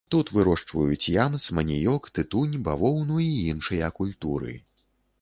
[0.13, 4.61] Тут вырошчваюць ямс, маніёк, тытунь, бавоўну і іншыя культуры.